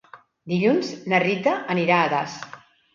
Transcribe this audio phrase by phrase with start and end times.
[0.53, 2.45] Dilluns na Rita anirà a Das.